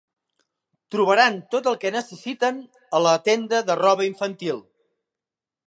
[0.93, 2.57] Trobaran tot el que necessiten
[2.97, 4.67] a la tenda de roba infantil.